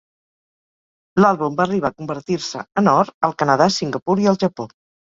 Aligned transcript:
L'àlbum 1.25 1.59
va 1.59 1.67
arribar 1.69 1.93
a 1.95 1.97
convertir-se 2.01 2.65
en 2.83 2.93
or 2.97 3.15
al 3.31 3.39
Canadà, 3.45 3.71
Singapur 3.81 4.21
i 4.27 4.31
el 4.35 4.45
Japó. 4.47 4.73